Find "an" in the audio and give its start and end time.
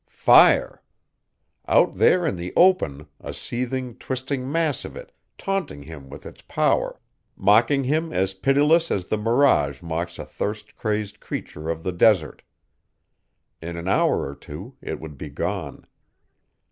13.77-13.87